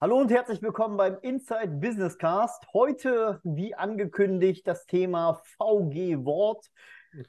[0.00, 2.72] Hallo und herzlich willkommen beim Inside Business Cast.
[2.72, 6.64] Heute, wie angekündigt, das Thema VG Wort.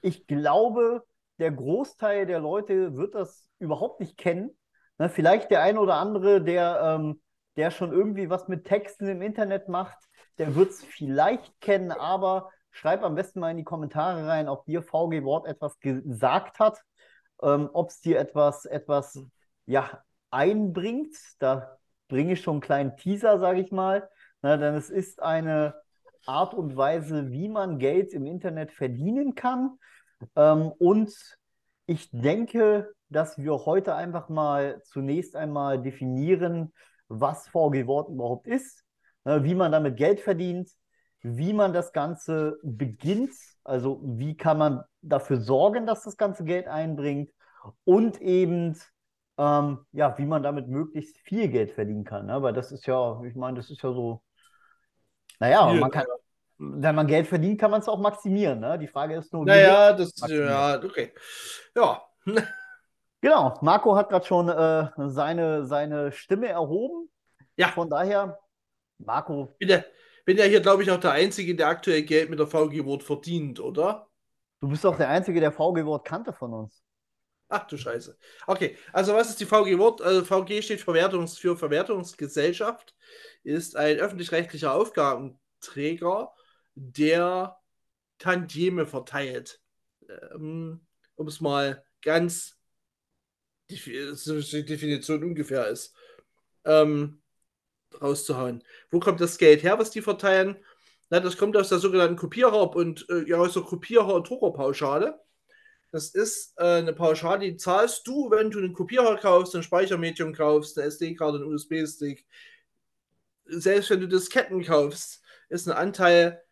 [0.03, 1.03] Ich glaube,
[1.39, 4.51] der Großteil der Leute wird das überhaupt nicht kennen.
[4.99, 7.19] Ne, vielleicht der eine oder andere, der, ähm,
[7.55, 9.97] der schon irgendwie was mit Texten im Internet macht,
[10.37, 14.65] der wird es vielleicht kennen, aber schreib am besten mal in die Kommentare rein, ob
[14.65, 16.83] dir VG Wort etwas gesagt hat,
[17.41, 19.19] ähm, ob es dir etwas, etwas
[19.65, 21.15] ja, einbringt.
[21.39, 21.78] Da
[22.09, 24.09] bringe ich schon einen kleinen Teaser, sage ich mal.
[24.41, 25.75] Na, denn es ist eine
[26.25, 29.77] Art und Weise, wie man Geld im Internet verdienen kann.
[30.35, 31.13] Ähm, und
[31.85, 36.73] ich denke, dass wir heute einfach mal zunächst einmal definieren,
[37.07, 38.83] was VG Wort überhaupt ist,
[39.23, 40.69] äh, wie man damit Geld verdient,
[41.21, 43.33] wie man das Ganze beginnt,
[43.63, 47.31] also wie kann man dafür sorgen, dass das ganze Geld einbringt
[47.83, 48.77] und eben
[49.39, 52.25] ähm, ja, wie man damit möglichst viel Geld verdienen kann.
[52.25, 52.41] Ne?
[52.43, 54.21] Weil das ist ja, ich meine, das ist ja so,
[55.39, 56.05] naja, man kann,
[56.57, 58.59] wenn man Geld verdient, kann man es auch maximieren.
[58.59, 58.77] Ne?
[58.77, 59.49] Die Frage ist nur, wie.
[59.49, 61.13] Naja, das, ja, okay.
[61.73, 62.03] Ja.
[63.21, 67.09] genau, Marco hat gerade schon äh, seine, seine Stimme erhoben.
[67.55, 67.69] Ja.
[67.69, 68.37] Von daher,
[68.97, 69.55] Marco.
[69.57, 69.81] Bin ja,
[70.25, 73.61] bin ja hier, glaube ich, auch der Einzige, der aktuell Geld mit der VG-Wort verdient,
[73.61, 74.07] oder?
[74.59, 76.83] Du bist doch der Einzige, der VG-Wort kannte von uns.
[77.49, 78.15] Ach du Scheiße.
[78.45, 80.01] Okay, also was ist die VG-Wort?
[80.01, 82.95] Also VG steht Verwertungs für Verwertungsgesellschaft,
[83.43, 86.31] ist ein öffentlich-rechtlicher Aufgabenträger,
[86.75, 87.57] der
[88.19, 89.59] Tantieme verteilt.
[90.07, 92.55] Ähm, um es mal ganz
[93.69, 95.95] die Definition ungefähr ist,
[96.65, 97.21] ähm,
[97.99, 98.63] rauszuhauen.
[98.91, 100.63] Wo kommt das Geld her, was die verteilen?
[101.09, 105.19] Na, das kommt aus der sogenannten Kopierer- und äh, ja, aus der Kopierer- und Druckerpauschale.
[105.91, 110.33] Das ist äh, eine Pauschale, die zahlst du, wenn du einen Kopierer kaufst, ein Speichermedium
[110.33, 112.25] kaufst, eine SD-Karte, einen USB-Stick.
[113.45, 116.43] Selbst wenn du Disketten kaufst, ist ein Anteil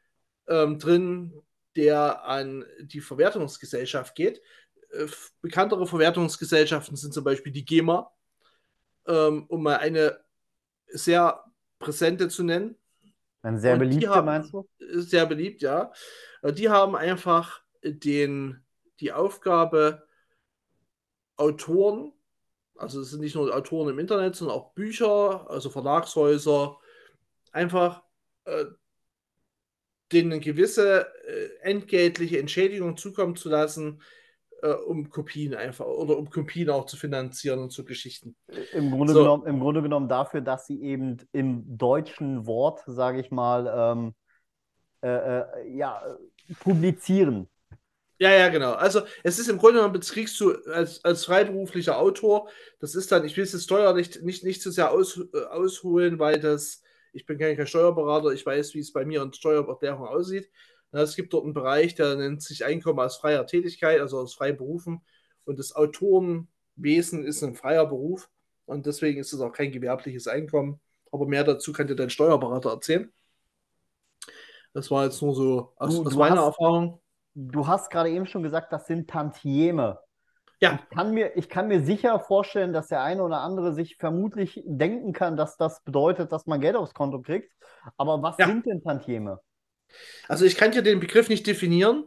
[0.48, 1.34] ähm, drin,
[1.76, 4.42] der an die Verwertungsgesellschaft geht.
[4.90, 5.06] Äh,
[5.42, 8.12] bekanntere Verwertungsgesellschaften sind zum Beispiel die GEMA,
[9.06, 10.20] ähm, um mal eine
[10.88, 11.44] sehr
[11.78, 12.76] präsente zu nennen.
[13.44, 14.68] Ein sehr beliebter, meinst du?
[14.80, 15.92] Sehr beliebt, ja.
[16.42, 18.66] Äh, die haben einfach den
[19.00, 20.08] die Aufgabe,
[21.36, 22.14] Autoren,
[22.76, 26.78] also es sind nicht nur Autoren im Internet, sondern auch Bücher, also Verlagshäuser,
[27.52, 28.04] einfach
[28.46, 28.66] äh,
[30.12, 34.02] denen eine gewisse äh, entgeltliche Entschädigung zukommen zu lassen,
[34.62, 38.36] äh, um Kopien einfach oder um Kopien auch zu finanzieren und zu Geschichten.
[38.74, 39.20] Im Grunde, so.
[39.20, 44.16] genommen, Im Grunde genommen dafür, dass sie eben im deutschen Wort, sage ich mal, ähm,
[45.02, 46.02] äh, äh, ja,
[46.62, 47.48] publizieren.
[48.20, 48.74] Ja, ja, genau.
[48.74, 53.24] Also es ist im Grunde genommen, kriegst du als, als freiberuflicher Autor, das ist dann,
[53.26, 56.82] ich will es jetzt steuerlich nicht, nicht zu sehr aus, äh, ausholen, weil das,
[57.14, 60.50] ich bin kein Steuerberater, ich weiß, wie es bei mir in Steuererklärung aussieht.
[60.92, 64.58] Es gibt dort einen Bereich, der nennt sich Einkommen aus freier Tätigkeit, also aus freien
[64.58, 65.02] Berufen.
[65.46, 68.30] Und das Autorenwesen ist ein freier Beruf
[68.66, 70.80] und deswegen ist es auch kein gewerbliches Einkommen.
[71.12, 73.12] Aber mehr dazu kann dir dein Steuerberater erzählen.
[74.74, 77.00] Das war jetzt nur so aus, du, aus meiner Erfahrung
[77.38, 80.00] du hast gerade eben schon gesagt, das sind Tantieme.
[80.60, 80.80] Ja.
[80.82, 84.64] Ich kann, mir, ich kann mir sicher vorstellen, dass der eine oder andere sich vermutlich
[84.66, 87.54] denken kann, dass das bedeutet, dass man Geld aufs Konto kriegt.
[87.96, 88.48] Aber was ja.
[88.48, 89.40] sind denn Tantieme?
[90.28, 92.06] Also ich kann dir den Begriff nicht definieren,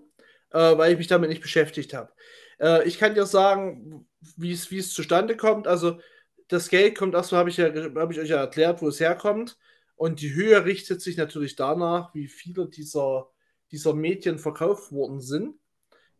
[0.50, 2.12] äh, weil ich mich damit nicht beschäftigt habe.
[2.58, 5.68] Äh, ich kann dir sagen, wie es zustande kommt.
[5.68, 6.00] Also
[6.48, 9.56] das Geld kommt, erstmal habe ich, ja, hab ich euch ja erklärt, wo es herkommt.
[9.94, 13.29] Und die Höhe richtet sich natürlich danach, wie viele dieser
[13.72, 15.58] dieser Medien verkauft worden sind.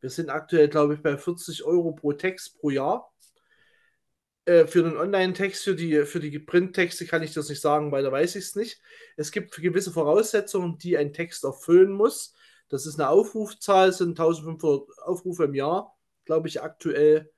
[0.00, 3.12] Wir sind aktuell, glaube ich, bei 40 Euro pro Text pro Jahr.
[4.46, 8.02] Äh, für einen Online-Text, für die, für die Printtexte kann ich das nicht sagen, weil
[8.02, 8.80] da weiß ich es nicht.
[9.16, 12.34] Es gibt gewisse Voraussetzungen, die ein Text erfüllen muss.
[12.68, 17.30] Das ist eine Aufrufzahl, sind 1500 Aufrufe im Jahr, glaube ich, aktuell.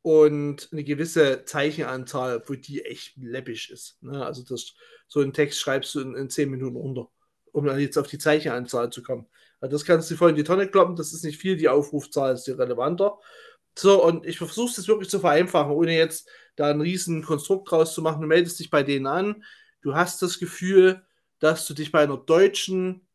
[0.00, 4.02] Und eine gewisse Zeichenanzahl, wo die echt läppisch ist.
[4.02, 4.24] Ne?
[4.26, 4.74] Also das,
[5.06, 7.08] so einen Text schreibst du in, in 10 Minuten runter,
[7.52, 9.26] um dann jetzt auf die Zeichenanzahl zu kommen.
[9.60, 12.46] Das kannst du voll in die Tonne kloppen, das ist nicht viel, die Aufrufzahl ist
[12.46, 13.18] dir relevanter.
[13.78, 17.94] So, und ich versuche es wirklich zu vereinfachen, ohne jetzt da ein riesen Konstrukt draus
[17.94, 18.20] zu machen.
[18.20, 19.44] Du meldest dich bei denen an,
[19.80, 21.02] du hast das Gefühl,
[21.38, 23.06] dass du dich bei einer deutschen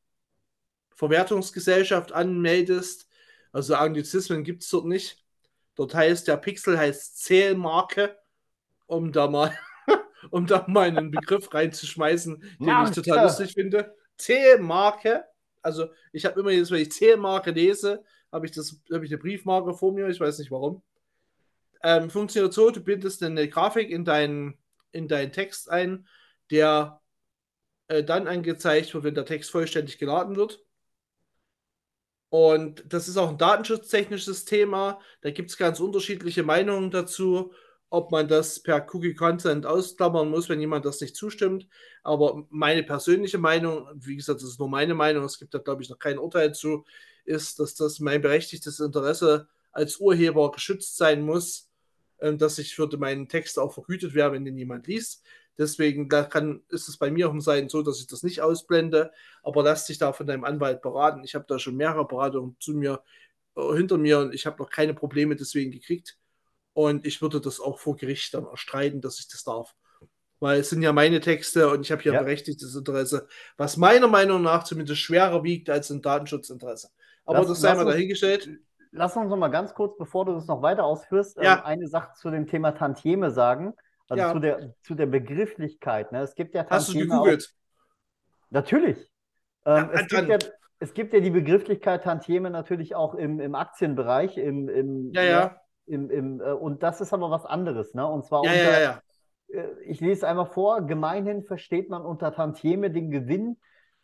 [0.96, 3.08] Verwertungsgesellschaft anmeldest.
[3.52, 5.24] Also Anglizismen gibt es dort nicht.
[5.76, 8.18] Dort heißt der Pixel heißt Zählmarke,
[8.88, 9.58] um da mal,
[10.32, 12.90] um da mal einen Begriff reinzuschmeißen, den Marke.
[12.90, 13.96] ich total lustig finde.
[14.18, 15.26] Zählmarke
[15.68, 19.18] also ich habe immer jetzt, wenn ich Zählmarke lese, habe ich, das, hab ich eine
[19.18, 20.82] Briefmarke vor mir, ich weiß nicht warum.
[21.84, 24.58] Ähm, funktioniert so, du bindest eine Grafik in deinen,
[24.92, 26.08] in deinen Text ein,
[26.52, 27.02] der
[27.88, 30.64] äh, dann angezeigt wird, wenn der Text vollständig geladen wird.
[32.30, 35.00] Und das ist auch ein datenschutztechnisches Thema.
[35.22, 37.54] Da gibt es ganz unterschiedliche Meinungen dazu,
[37.90, 41.68] ob man das per Cookie Consent ausklammern muss, wenn jemand das nicht zustimmt.
[42.04, 45.84] Aber meine persönliche Meinung, wie gesagt, das ist nur meine Meinung, es gibt da, glaube
[45.84, 46.86] ich, noch kein Urteil zu,
[47.26, 51.70] ist, dass das mein berechtigtes Interesse als Urheber geschützt sein muss,
[52.18, 55.24] äh, dass ich für meinen Text auch vergütet werde, wenn den jemand liest.
[55.58, 59.12] Deswegen kann, ist es bei mir auf dem Seiten so, dass ich das nicht ausblende,
[59.42, 61.24] aber lass dich da von deinem Anwalt beraten.
[61.24, 63.02] Ich habe da schon mehrere Beratungen zu mir,
[63.56, 66.18] äh, hinter mir und ich habe noch keine Probleme deswegen gekriegt.
[66.78, 69.74] Und ich würde das auch vor Gericht dann erstreiten, dass ich das darf.
[70.40, 72.20] Weil es sind ja meine Texte und ich habe hier ja.
[72.22, 73.28] berechtigtes Interesse,
[73.58, 76.90] was meiner Meinung nach zumindest schwerer wiegt als ein Datenschutzinteresse.
[77.26, 78.48] Aber lass, das sei mal dahingestellt.
[78.92, 81.56] Lass uns noch mal ganz kurz, bevor du das noch weiter ausführst, ja.
[81.56, 83.74] ähm, eine Sache zu dem Thema Tantieme sagen.
[84.08, 84.32] Also ja.
[84.34, 86.12] zu, der, zu der Begrifflichkeit.
[86.12, 86.22] Ne?
[86.22, 87.44] Es gibt ja Hast du gegoogelt?
[87.44, 89.00] Auch, natürlich.
[89.66, 90.38] Ähm, ja, es, gibt ja,
[90.78, 94.38] es gibt ja die Begrifflichkeit Tantieme natürlich auch im, im Aktienbereich.
[94.38, 95.62] Im, im, ja, ja.
[95.88, 97.94] Im, im, äh, und das ist aber was anderes.
[97.94, 98.06] Ne?
[98.06, 99.02] Und zwar ja, unter, ja, ja.
[99.62, 103.58] Äh, ich lese einmal vor, gemeinhin versteht man unter Tantieme den Gewinn,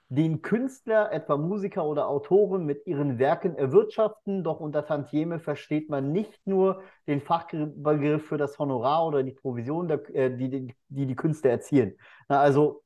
[0.09, 4.43] den Künstler, etwa Musiker oder Autoren, mit ihren Werken erwirtschaften.
[4.43, 9.87] Doch unter Tantieme versteht man nicht nur den Fachbegriff für das Honorar oder die Provision,
[9.87, 11.97] der, äh, die, die, die, die Künstler erzielen.
[12.29, 12.83] Na, also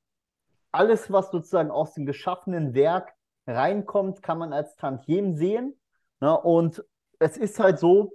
[0.72, 3.14] alles, was sozusagen aus dem geschaffenen Werk
[3.46, 5.80] reinkommt, kann man als Tantiem sehen.
[6.20, 6.84] Na, und
[7.20, 8.14] es ist halt so,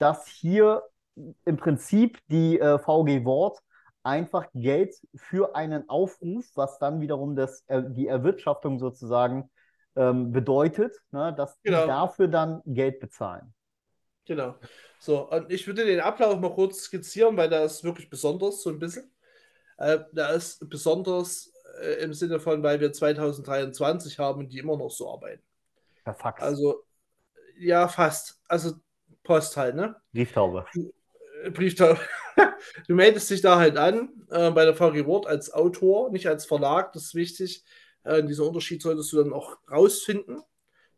[0.00, 0.82] dass hier
[1.44, 3.58] im Prinzip die äh, VG Wort
[4.02, 9.50] einfach Geld für einen Aufruf, was dann wiederum das, äh, die Erwirtschaftung sozusagen
[9.96, 11.82] ähm, bedeutet, ne, dass genau.
[11.82, 13.52] die dafür dann Geld bezahlen.
[14.24, 14.54] Genau.
[14.98, 18.70] So, und ich würde den Ablauf mal kurz skizzieren, weil da ist wirklich besonders, so
[18.70, 19.12] ein bisschen.
[19.76, 21.52] Äh, da ist besonders
[21.82, 25.42] äh, im Sinne von, weil wir 2023 haben und die immer noch so arbeiten.
[26.04, 26.42] Per Fax.
[26.42, 26.84] Also,
[27.58, 28.40] ja, fast.
[28.48, 28.74] Also
[29.30, 29.94] Post halt, ne?
[30.12, 30.66] Brieftaube.
[31.52, 32.00] Brieftaube.
[32.88, 36.46] du meldest dich da halt an äh, bei der VG Wort als Autor, nicht als
[36.46, 37.64] Verlag, das ist wichtig.
[38.02, 40.42] Äh, diesen Unterschied solltest du dann auch rausfinden.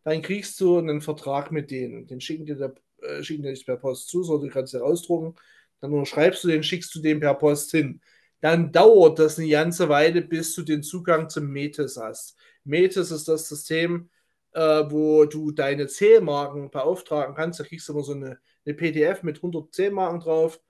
[0.04, 2.06] Dann kriegst du einen Vertrag mit denen.
[2.06, 4.82] Den schicken dir, der, äh, schicken dir nicht per Post zu, sondern du kannst dir
[4.82, 5.34] ausdrucken.
[5.82, 8.00] Dann unterschreibst du den, schickst du den per Post hin.
[8.40, 12.34] Dann dauert das eine ganze Weile, bis du den Zugang zum Metis hast.
[12.64, 14.08] Metis ist das System,
[14.52, 17.60] äh, wo du deine Zählmarken beauftragen kannst.
[17.60, 20.60] Da kriegst du immer so eine, eine PDF mit 100 Zählmarken drauf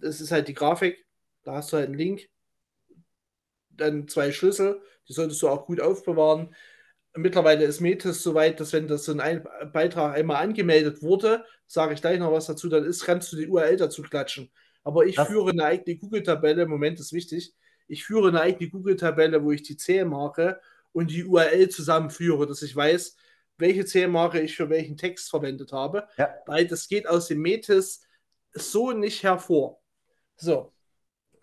[0.00, 1.04] das ist halt die Grafik.
[1.44, 2.28] Da hast du halt einen Link,
[3.70, 6.54] dann zwei Schlüssel, die solltest du auch gut aufbewahren.
[7.14, 11.94] Mittlerweile ist Metis so weit, dass wenn das so ein Beitrag einmal angemeldet wurde, sage
[11.94, 14.50] ich gleich noch was dazu, dann ist, kannst du die URL dazu klatschen.
[14.84, 17.54] Aber ich das führe eine eigene Google-Tabelle, Moment ist wichtig,
[17.88, 20.60] ich führe eine eigene Google-Tabelle, wo ich die Zählmarke
[20.92, 23.16] und die URL zusammenführe, dass ich weiß,
[23.58, 26.08] welche Zählmarke ich für welchen Text verwendet habe.
[26.16, 26.34] Ja.
[26.46, 28.02] Weil das geht aus dem Metis
[28.52, 29.80] so nicht hervor.
[30.36, 30.72] So,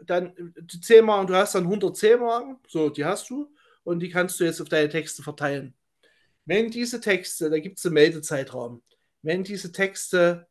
[0.04, 3.54] dann die Zählmarken, du hast dann 100 Zählmarken, so, die hast du
[3.84, 5.76] und die kannst du jetzt auf deine Texte verteilen.
[6.46, 8.84] Wenn diese Texte, da gibt es einen Meldezeitraum,
[9.22, 10.48] wenn diese Texte,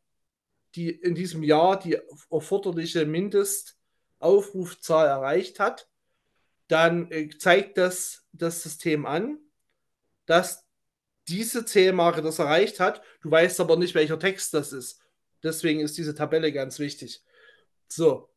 [0.75, 1.97] die in diesem Jahr die
[2.29, 5.87] erforderliche Mindestaufrufzahl erreicht hat,
[6.67, 9.39] dann äh, zeigt das das System an,
[10.25, 10.65] dass
[11.27, 13.01] diese Zählmarke das erreicht hat.
[13.21, 15.01] Du weißt aber nicht, welcher Text das ist.
[15.43, 17.23] Deswegen ist diese Tabelle ganz wichtig.
[17.87, 18.29] So,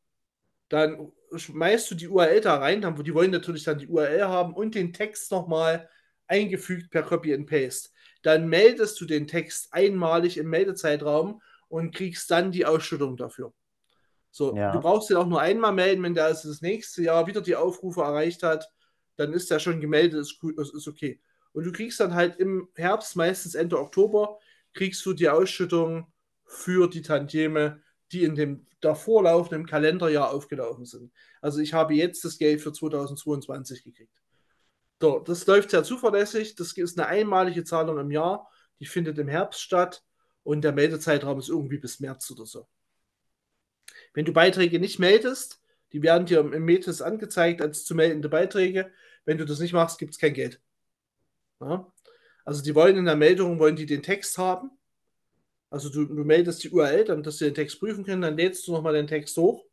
[0.68, 4.75] dann schmeißt du die URL da rein, die wollen natürlich dann die URL haben und
[4.75, 5.88] den Text nochmal
[6.26, 7.90] eingefügt per Copy and Paste.
[8.23, 13.52] Dann meldest du den Text einmalig im Meldezeitraum und kriegst dann die Ausschüttung dafür.
[14.30, 14.73] So, ja.
[14.73, 17.56] du brauchst den auch nur einmal melden, wenn der also das nächste Jahr wieder die
[17.56, 18.70] Aufrufe erreicht hat,
[19.16, 21.20] dann ist der schon gemeldet, ist, gut, ist okay.
[21.52, 24.38] Und du kriegst dann halt im Herbst, meistens Ende Oktober,
[24.75, 26.12] kriegst du die Ausschüttung
[26.44, 27.82] für die Tantieme,
[28.12, 31.12] die in dem davor laufenden Kalenderjahr aufgelaufen sind.
[31.40, 34.23] Also ich habe jetzt das Geld für 2022 gekriegt.
[35.00, 36.54] So, das läuft sehr zuverlässig.
[36.54, 38.49] Das ist eine einmalige Zahlung im Jahr.
[38.80, 40.04] Die findet im Herbst statt
[40.42, 42.68] und der Meldezeitraum ist irgendwie bis März oder so.
[44.18, 48.90] Wenn du Beiträge nicht meldest, die werden dir im Metis angezeigt als zu meldende Beiträge.
[49.25, 50.60] Wenn du das nicht machst, gibt es kein Geld.
[51.60, 51.87] Ja?
[52.44, 54.72] Also die wollen in der Meldung, wollen die den Text haben
[55.70, 58.66] also du, du meldest die URL, dann, dass sie den Text prüfen können, dann lädst
[58.66, 59.64] du nochmal den Text hoch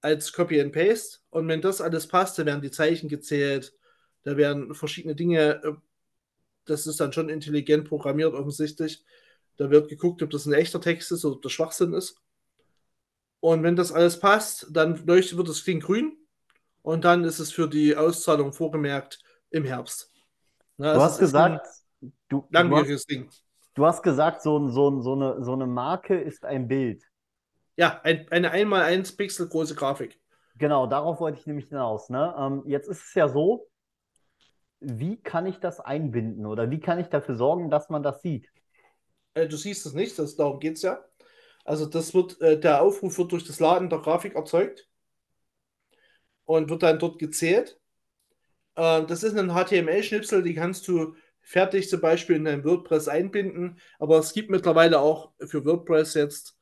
[0.00, 1.18] als Copy and Paste.
[1.30, 3.74] Und wenn das alles passt, dann werden die Zeichen gezählt,
[4.22, 5.72] da werden verschiedene Dinge, äh,
[6.64, 9.04] das ist dann schon intelligent programmiert offensichtlich.
[9.56, 12.20] Da wird geguckt, ob das ein echter Text ist oder ob das Schwachsinn ist.
[13.42, 16.16] Und wenn das alles passt, dann leuchtet wird das Ding grün
[16.82, 19.18] und dann ist es für die Auszahlung vorgemerkt
[19.50, 20.12] im Herbst.
[20.78, 21.66] Ja, du hast gesagt,
[22.28, 23.30] du, langwieriges du hast, Ding.
[23.74, 27.02] Du hast gesagt, so, so, so, eine, so eine Marke ist ein Bild.
[27.74, 30.20] Ja, ein, eine 1x1 Pixel große Grafik.
[30.54, 32.10] Genau, darauf wollte ich nämlich hinaus.
[32.10, 32.32] Ne?
[32.38, 33.66] Ähm, jetzt ist es ja so,
[34.78, 38.52] wie kann ich das einbinden oder wie kann ich dafür sorgen, dass man das sieht?
[39.34, 41.00] Äh, du siehst es nicht, das, darum geht es ja.
[41.64, 44.88] Also das wird, äh, der Aufruf wird durch das Laden der Grafik erzeugt
[46.44, 47.78] und wird dann dort gezählt.
[48.74, 53.78] Äh, das ist ein HTML-Schnipsel, die kannst du fertig zum Beispiel in dein WordPress einbinden,
[53.98, 56.56] aber es gibt mittlerweile auch für WordPress jetzt,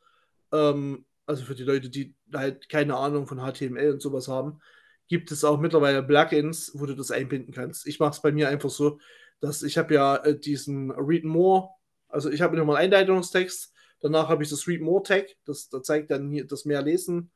[0.53, 4.61] ähm, also für die Leute, die halt keine Ahnung von HTML und sowas haben,
[5.09, 7.87] gibt es auch mittlerweile Plugins, wo du das einbinden kannst.
[7.87, 8.99] Ich mache es bei mir einfach so,
[9.41, 11.71] dass ich habe ja äh, diesen Read More,
[12.09, 15.83] also ich habe nochmal einen Einleitungstext, danach habe ich das Read More Tag, das, das
[15.83, 17.31] zeigt dann hier das mehr lesen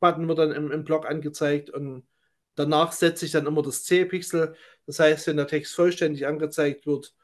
[0.00, 2.06] Button wird dann im, im Blog angezeigt und
[2.54, 4.54] danach setze ich dann immer das C-Pixel.
[4.86, 7.14] Das heißt, wenn der Text vollständig angezeigt wird,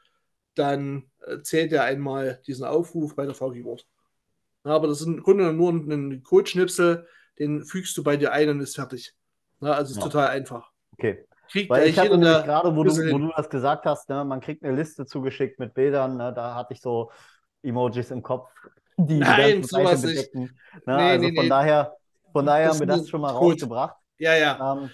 [0.55, 3.87] dann äh, zählt er einmal diesen Aufruf bei der VG-Wort.
[4.63, 7.07] Aber das ist im Grunde nur ein Codeschnipsel,
[7.37, 9.13] den fügst du bei dir ein und ist fertig.
[9.61, 10.03] Ja, also ist ja.
[10.03, 10.71] total einfach.
[10.93, 11.25] Okay.
[11.49, 14.39] Kriegt Weil ich hatte nämlich gerade, wo du, wo du das gesagt hast, ne, man
[14.39, 17.11] kriegt eine Liste zugeschickt mit Bildern, ne, da hatte ich so
[17.61, 18.49] Emojis im Kopf,
[18.97, 20.59] die Nein, die ganze Seite bedecken.
[20.85, 21.49] Ne, nee, also nee, von nee.
[21.49, 21.97] daher
[22.33, 23.53] von daher haben wir das schon mal gut.
[23.53, 23.95] rausgebracht.
[24.17, 24.73] Ja, ja.
[24.73, 24.89] Ähm,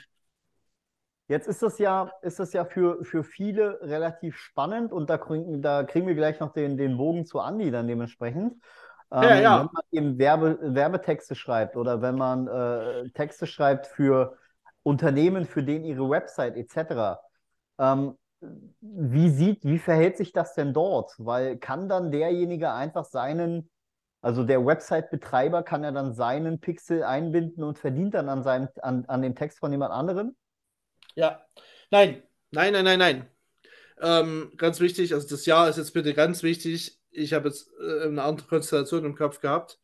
[1.30, 5.62] jetzt ist das ja, ist das ja für, für viele relativ spannend und da kriegen,
[5.62, 8.62] da kriegen wir gleich noch den, den Bogen zu Andi dann dementsprechend.
[9.12, 9.60] Ähm, ja, ja.
[9.60, 14.38] Wenn man eben Werbe, Werbetexte schreibt oder wenn man äh, Texte schreibt für
[14.84, 17.22] Unternehmen, für denen ihre Website etc.
[17.80, 18.18] Ähm,
[18.82, 21.16] wie sieht, wie verhält sich das denn dort?
[21.18, 23.70] Weil kann dann derjenige einfach seinen
[24.22, 29.06] also der Website-Betreiber kann ja dann seinen Pixel einbinden und verdient dann an, seinem, an,
[29.06, 30.36] an dem Text von jemand anderem?
[31.16, 31.46] Ja,
[31.92, 32.22] nein,
[32.52, 33.30] nein, nein, nein, nein.
[34.02, 37.00] Ähm, ganz wichtig, also das Jahr ist jetzt bitte ganz wichtig.
[37.12, 39.80] Ich habe jetzt äh, eine andere Konstellation im Kopf gehabt.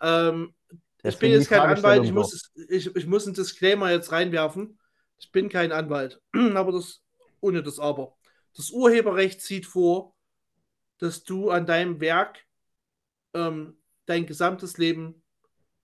[0.00, 0.54] Ähm,
[1.02, 4.78] ich bin jetzt kein Anwalt, ich muss, ich, ich muss einen Disclaimer jetzt reinwerfen.
[5.18, 6.20] Ich bin kein Anwalt,
[6.54, 7.02] aber das
[7.40, 8.16] ohne das Aber.
[8.54, 10.14] Das Urheberrecht sieht vor,
[10.98, 12.44] dass du an deinem Werk
[13.34, 15.22] ähm, dein gesamtes Leben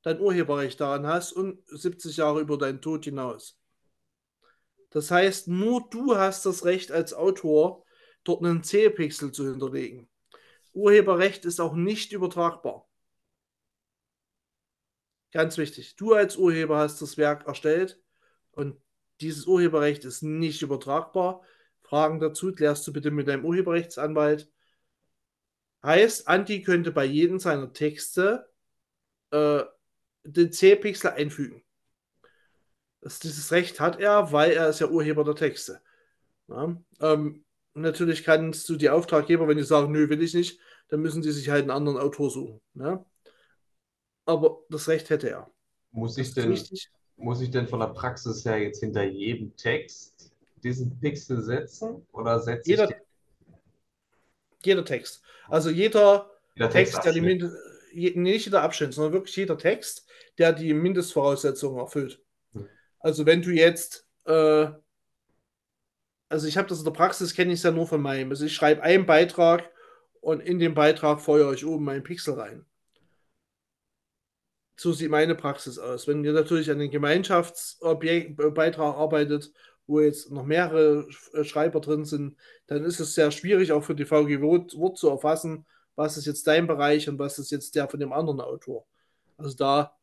[0.03, 3.59] dein Urheberrecht daran hast und 70 Jahre über deinen Tod hinaus.
[4.91, 7.85] Das heißt, nur du hast das Recht als Autor,
[8.23, 10.09] dort einen C-Pixel zu hinterlegen.
[10.73, 12.89] Urheberrecht ist auch nicht übertragbar.
[15.33, 15.97] Ganz wichtig.
[15.97, 18.01] Du als Urheber hast das Werk erstellt
[18.53, 18.81] und
[19.21, 21.43] dieses Urheberrecht ist nicht übertragbar.
[21.83, 24.51] Fragen dazu klärst du bitte mit deinem Urheberrechtsanwalt.
[25.87, 28.49] Heißt, Anti könnte bei jedem seiner Texte
[29.31, 29.63] äh,
[30.25, 31.63] den C-Pixel einfügen.
[33.01, 35.81] Das, dieses Recht hat er, weil er ist ja Urheber der Texte.
[36.49, 41.03] Ja, ähm, natürlich kannst du die Auftraggeber, wenn die sagen, nö, will ich nicht, dann
[41.03, 42.61] müssen die sich halt einen anderen Autor suchen.
[42.75, 43.07] Ja?
[44.25, 45.49] Aber das Recht hätte er.
[45.93, 46.59] Muss ich, denn,
[47.15, 50.33] muss ich denn von der Praxis her jetzt hinter jedem Text
[50.65, 52.05] diesen Pixel setzen?
[52.11, 53.06] Oder setze jeder, ich
[54.65, 55.23] jeder Text.
[55.49, 57.45] Also jeder, jeder Text, der die Mind
[57.93, 60.07] nicht jeder Abschnitt, sondern wirklich jeder Text,
[60.39, 62.21] der die Mindestvoraussetzungen erfüllt.
[62.53, 62.69] Hm.
[63.01, 64.69] Also wenn du jetzt, äh,
[66.29, 68.31] also ich habe das in der Praxis, kenne ich es ja nur von meinem.
[68.31, 69.71] Also ich schreibe einen Beitrag
[70.21, 72.67] und in den Beitrag feuere ich oben meinen Pixel rein.
[74.79, 76.07] So sieht meine Praxis aus.
[76.07, 79.53] Wenn ihr natürlich an den Gemeinschaftsbeitrag arbeitet
[79.87, 83.95] wo jetzt noch mehrere äh, Schreiber drin sind, dann ist es sehr schwierig, auch für
[83.95, 87.89] die VG Wort zu erfassen, was ist jetzt dein Bereich und was ist jetzt der
[87.89, 88.87] von dem anderen Autor.
[89.37, 89.97] Also da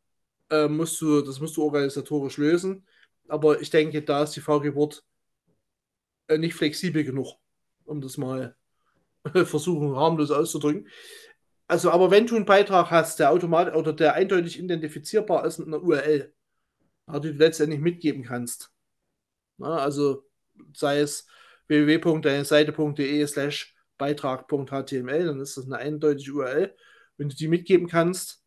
[0.49, 2.85] äh, musst du, das musst du organisatorisch lösen.
[3.27, 5.03] Aber ich denke, da ist die VG Wort
[6.27, 7.35] äh, nicht flexibel genug,
[7.85, 8.55] um das mal
[9.45, 10.89] versuchen, harmlos auszudrücken.
[11.67, 15.67] Also, aber wenn du einen Beitrag hast, der automatisch oder der eindeutig identifizierbar ist mit
[15.67, 16.33] einer URL,
[17.07, 18.72] die du letztendlich mitgeben kannst,
[19.59, 20.25] also
[20.73, 21.27] sei es
[21.67, 26.75] www.deineseite.de slash beitrag.html, dann ist das eine eindeutige URL.
[27.17, 28.43] Wenn du die mitgeben kannst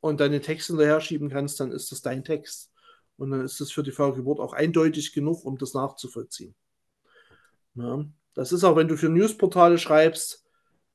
[0.00, 2.72] und deine Texte hinterher schieben kannst, dann ist das dein Text.
[3.16, 6.54] Und dann ist das für die VG-Wort auch eindeutig genug, um das nachzuvollziehen.
[7.74, 10.44] Ja, das ist auch, wenn du für Newsportale schreibst,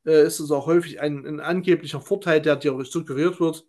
[0.05, 3.65] äh, ist es auch häufig ein, ein, angeblicher Vorteil, der dir suggeriert wird,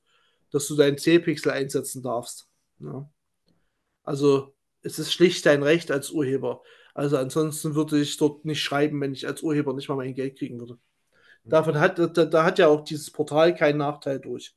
[0.50, 2.48] dass du deinen C-Pixel einsetzen darfst.
[2.78, 3.08] Ja.
[4.02, 6.62] Also es ist schlicht dein Recht als Urheber.
[6.94, 10.38] Also ansonsten würde ich dort nicht schreiben, wenn ich als Urheber nicht mal mein Geld
[10.38, 10.74] kriegen würde.
[11.44, 11.50] Mhm.
[11.50, 14.54] Davon hat, da, da hat ja auch dieses Portal keinen Nachteil durch.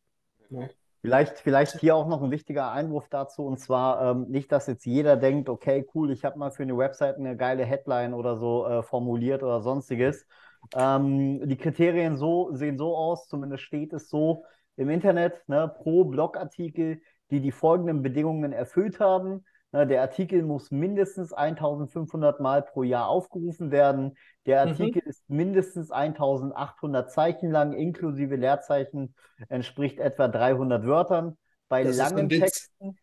[0.50, 0.70] Ja.
[1.02, 4.86] Vielleicht, vielleicht hier auch noch ein wichtiger Einwurf dazu, und zwar ähm, nicht, dass jetzt
[4.86, 8.66] jeder denkt, okay, cool, ich habe mal für eine Website eine geile Headline oder so
[8.66, 10.26] äh, formuliert oder sonstiges.
[10.74, 14.46] Ähm, die Kriterien so, sehen so aus, zumindest steht es so
[14.78, 17.02] im Internet, ne, pro Blogartikel,
[17.32, 23.72] die die folgenden Bedingungen erfüllt haben, der Artikel muss mindestens 1500 Mal pro Jahr aufgerufen
[23.72, 24.16] werden.
[24.46, 24.72] Der mhm.
[24.72, 25.10] Artikel mhm.
[25.10, 29.16] ist mindestens 1800 Zeichen lang, inklusive Leerzeichen,
[29.50, 31.38] entspricht etwa 300 Wörtern.
[31.70, 32.98] Bei das langen Texten,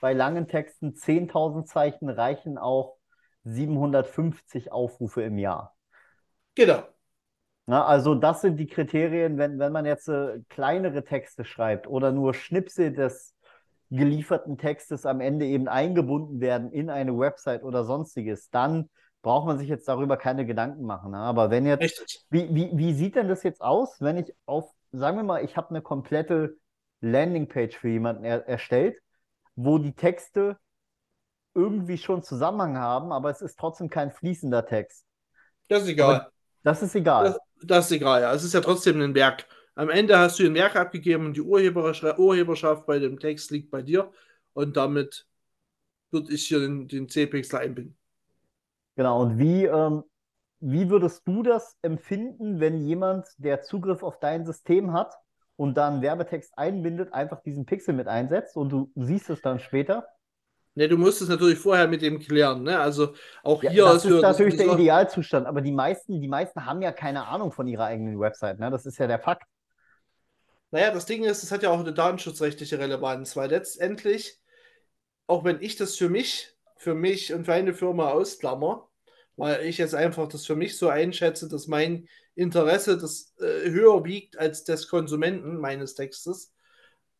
[0.00, 2.98] bei langen Texten 10.000 Zeichen reichen auch
[3.44, 5.74] 750 Aufrufe im Jahr.
[6.54, 6.82] Genau.
[7.64, 12.12] Na, also das sind die Kriterien, wenn, wenn man jetzt äh, kleinere Texte schreibt oder
[12.12, 13.34] nur Schnipsel des
[13.92, 18.88] gelieferten Textes am Ende eben eingebunden werden in eine Website oder sonstiges, dann
[19.20, 21.12] braucht man sich jetzt darüber keine Gedanken machen.
[21.12, 21.18] Ne?
[21.18, 25.16] Aber wenn jetzt, wie, wie, wie sieht denn das jetzt aus, wenn ich auf, sagen
[25.18, 26.56] wir mal, ich habe eine komplette
[27.00, 28.98] Landingpage für jemanden er erstellt,
[29.54, 30.56] wo die Texte
[31.54, 35.04] irgendwie schon Zusammenhang haben, aber es ist trotzdem kein fließender Text.
[35.68, 36.14] Das ist egal.
[36.14, 36.32] Aber
[36.62, 37.24] das ist egal.
[37.24, 38.32] Das, das, ist egal, ja.
[38.32, 39.46] Es ist ja trotzdem ein Werk.
[39.74, 43.82] Am Ende hast du ein Werk abgegeben und die Urheberschaft bei dem Text liegt bei
[43.82, 44.10] dir
[44.52, 45.26] und damit
[46.10, 47.96] würde ich hier den, den C-Pixel einbinden.
[48.96, 50.04] Genau, und wie, ähm,
[50.60, 55.14] wie würdest du das empfinden, wenn jemand, der Zugriff auf dein System hat
[55.56, 60.06] und dann Werbetext einbindet, einfach diesen Pixel mit einsetzt und du siehst es dann später?
[60.74, 62.62] Ne, du musst es natürlich vorher mit dem klären.
[62.62, 62.78] Ne?
[62.78, 66.80] Also auch ja, hier das ist natürlich der Idealzustand, aber die meisten, die meisten haben
[66.80, 68.58] ja keine Ahnung von ihrer eigenen Website.
[68.58, 68.70] Ne?
[68.70, 69.46] Das ist ja der Fakt.
[70.72, 74.40] Naja, das Ding ist, es hat ja auch eine datenschutzrechtliche Relevanz, weil letztendlich,
[75.26, 78.88] auch wenn ich das für mich, für mich und für eine Firma ausklammer,
[79.36, 84.04] weil ich jetzt einfach das für mich so einschätze, dass mein Interesse das äh, höher
[84.04, 86.54] wiegt als des Konsumenten meines Textes,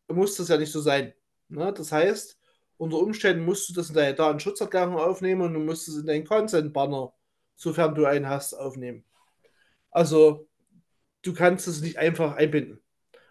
[0.09, 1.12] muss das ja nicht so sein.
[1.49, 1.75] Ne?
[1.75, 2.38] Das heißt,
[2.78, 6.25] unter Umständen musst du das in deine Datenschutzerklärung aufnehmen und du musst es in deinen
[6.25, 7.12] Consent-Banner,
[7.56, 9.04] sofern du einen hast, aufnehmen.
[9.90, 10.48] Also,
[11.20, 12.82] du kannst es nicht einfach einbinden.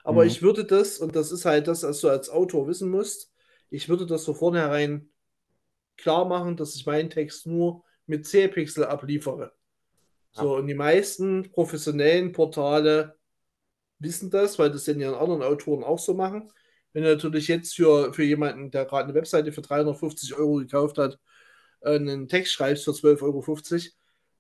[0.04, 0.28] Aber mhm.
[0.28, 3.32] ich würde das, und das ist halt das, was du als Autor wissen musst,
[3.70, 5.10] ich würde das so vornherein
[5.98, 9.54] klar machen, dass ich meinen Text nur mit C-Pixel abliefere.
[10.36, 10.44] Ja.
[10.44, 13.16] So, und die meisten professionellen Portale
[14.00, 16.52] wissen das, weil das denn ja anderen Autoren auch so machen.
[16.94, 20.98] Wenn du natürlich jetzt für, für jemanden, der gerade eine Webseite für 350 Euro gekauft
[20.98, 21.20] hat,
[21.82, 23.82] einen Text schreibst für 12,50 Euro,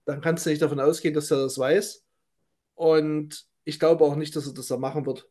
[0.05, 2.05] dann kannst du nicht davon ausgehen, dass er das weiß.
[2.75, 5.29] Und ich glaube auch nicht, dass er das da machen wird.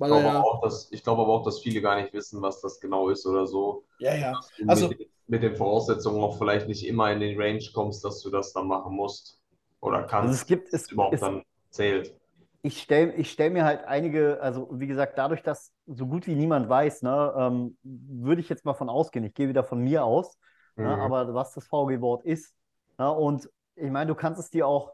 [0.00, 2.62] Ich glaube, ja, auch, dass, ich glaube aber auch, dass viele gar nicht wissen, was
[2.62, 3.84] das genau ist oder so.
[3.98, 4.40] Ja, ja.
[4.66, 8.30] Also, mit, mit, den Voraussetzungen auch vielleicht nicht immer in den Range kommst, dass du
[8.30, 9.40] das dann machen musst
[9.80, 10.28] oder kannst.
[10.28, 12.14] Also es gibt, es, überhaupt es, dann zählt.
[12.62, 16.34] Ich stelle ich stell mir halt einige, also wie gesagt, dadurch, dass so gut wie
[16.34, 19.24] niemand weiß, ne, ähm, würde ich jetzt mal von ausgehen.
[19.24, 20.38] Ich gehe wieder von mir aus,
[20.76, 20.88] ne, mhm.
[20.88, 22.54] ne, aber was das VG-Wort ist.
[22.98, 24.92] Ne, und ich meine, du kannst es dir auch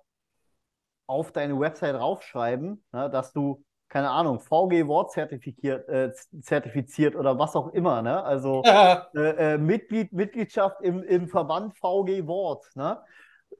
[1.06, 7.38] auf deine Website raufschreiben, ne, dass du keine Ahnung, VG Wort zertifiziert, äh, zertifiziert oder
[7.38, 8.22] was auch immer, ne?
[8.24, 9.06] Also ja.
[9.14, 12.98] äh, äh, Mitglied, Mitgliedschaft im, im Verband VG Wort, ne?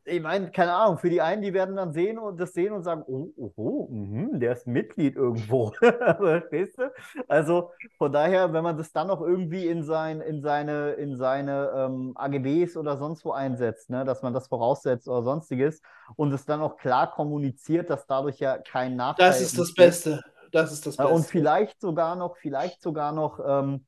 [0.05, 2.83] Ich meine, keine Ahnung, für die einen, die werden dann sehen und das sehen und
[2.83, 5.71] sagen, oh, oh, oh mh, der ist Mitglied irgendwo.
[5.81, 6.93] Verstehst du?
[7.29, 11.73] Also von daher, wenn man das dann noch irgendwie in, sein, in seine, in seine
[11.75, 15.83] ähm, AGBs oder sonst wo einsetzt, ne, dass man das voraussetzt oder sonstiges
[16.17, 20.23] und es dann auch klar kommuniziert, dass dadurch ja kein Nachteil Das ist das Beste.
[20.53, 21.13] Das ist das Beste.
[21.13, 23.87] Und vielleicht sogar noch, vielleicht sogar noch ähm,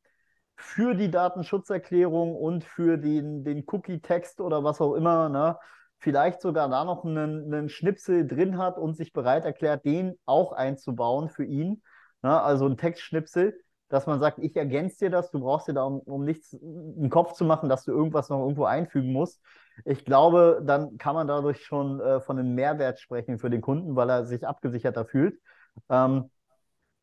[0.57, 5.57] für die Datenschutzerklärung und für den, den Cookie-Text oder was auch immer, ne,
[5.99, 10.53] vielleicht sogar da noch einen, einen Schnipsel drin hat und sich bereit erklärt, den auch
[10.53, 11.83] einzubauen für ihn.
[12.23, 12.41] Ne?
[12.41, 13.59] Also ein Textschnipsel,
[13.89, 17.09] dass man sagt, ich ergänze dir das, du brauchst dir da um, um nichts im
[17.11, 19.41] Kopf zu machen, dass du irgendwas noch irgendwo einfügen musst.
[19.85, 23.97] Ich glaube, dann kann man dadurch schon äh, von einem Mehrwert sprechen für den Kunden,
[23.97, 25.41] weil er sich abgesicherter fühlt.
[25.89, 26.31] Ähm,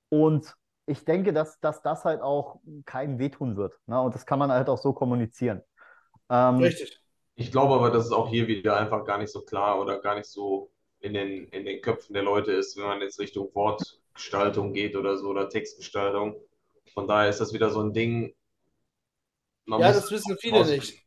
[0.09, 0.55] und
[0.85, 3.73] ich denke, dass, dass das halt auch keinem wehtun wird.
[3.87, 3.99] Ne?
[3.99, 5.61] Und das kann man halt auch so kommunizieren.
[6.29, 7.04] Ähm, Richtig.
[7.35, 10.15] Ich glaube aber, dass es auch hier wieder einfach gar nicht so klar oder gar
[10.15, 14.73] nicht so in den, in den Köpfen der Leute ist, wenn man jetzt Richtung Wortgestaltung
[14.73, 16.35] geht oder so oder Textgestaltung.
[16.93, 18.33] Von daher ist das wieder so ein Ding.
[19.67, 21.03] ja, das wissen viele nicht.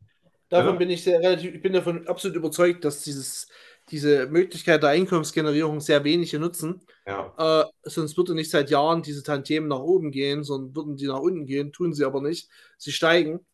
[0.50, 0.78] Davon ja.
[0.78, 3.48] bin ich sehr relativ, ich bin davon absolut überzeugt, dass dieses,
[3.90, 6.82] diese Möglichkeit der Einkommensgenerierung sehr wenige nutzen.
[7.06, 7.34] Ja.
[7.62, 11.20] Äh, sonst würde nicht seit Jahren diese Tantiemen nach oben gehen, sondern würden die nach
[11.20, 12.50] unten gehen, tun sie aber nicht.
[12.76, 13.46] Sie steigen.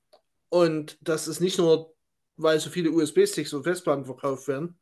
[0.50, 1.93] Und das ist nicht nur
[2.36, 4.78] weil so viele USB-Sticks und Festplatten verkauft werden,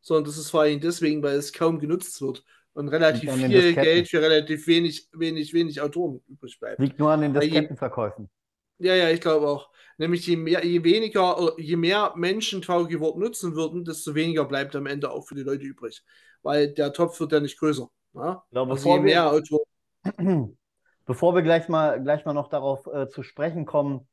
[0.00, 2.44] sondern das ist vor allem deswegen, weil es kaum genutzt wird.
[2.74, 3.82] und relativ viel Disketten.
[3.82, 6.80] Geld für relativ wenig, wenig, wenig Autoren übrig bleibt.
[6.80, 8.30] Liegt nur an den Diskettenverkäufen.
[8.78, 9.68] Ja, ja, ich glaube auch.
[9.98, 14.74] Nämlich je mehr, je weniger, je mehr Menschen VG Wort nutzen würden, desto weniger bleibt
[14.74, 16.02] am Ende auch für die Leute übrig.
[16.42, 17.88] Weil der Topf wird ja nicht größer.
[18.14, 18.42] Ja?
[18.50, 19.64] Ja, Also bevor je wir- mehr Autoren.
[21.04, 24.06] Bevor wir gleich mal, gleich mal noch darauf äh, zu sprechen kommen,